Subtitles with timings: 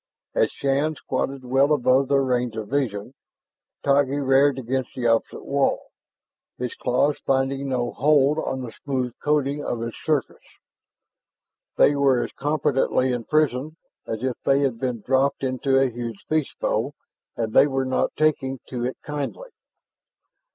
[0.33, 3.13] As Shann squatted well above their range of vision,
[3.85, 5.91] Taggi reared against the opposite wall,
[6.57, 10.57] his claws finding no hold on the smooth coating of its surface.
[11.77, 13.75] They were as competently imprisoned
[14.07, 16.95] as if they had been dropped into a huge fishbowl,
[17.37, 19.49] and they were not taking to it kindly.